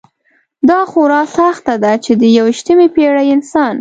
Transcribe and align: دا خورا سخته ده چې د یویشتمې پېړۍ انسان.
دا 0.69 0.79
خورا 0.91 1.21
سخته 1.37 1.73
ده 1.83 1.93
چې 2.03 2.11
د 2.21 2.23
یویشتمې 2.37 2.87
پېړۍ 2.95 3.27
انسان. 3.35 3.69